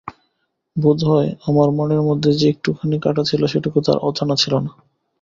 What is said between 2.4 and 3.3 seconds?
একটুখানি কাঁটা